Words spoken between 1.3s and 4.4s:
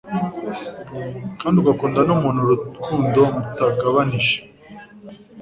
kandi ugakunda n'umuntu urukundo mtagabanije